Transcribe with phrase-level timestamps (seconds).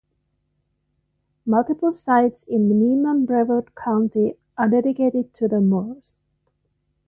[1.45, 6.15] Multiple sites in Mim and Brevard County are dedicated to the Moores.